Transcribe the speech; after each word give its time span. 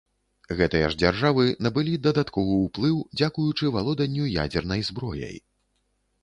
Гэтыя 0.59 0.85
ж 0.93 0.97
дзяржавы 1.01 1.43
набылі 1.65 1.93
дадатковы 2.07 2.55
ўплыў 2.65 2.97
дзякуючы 3.21 3.65
валоданню 3.77 4.25
ядзернай 4.47 4.81
зброяй. 4.91 5.37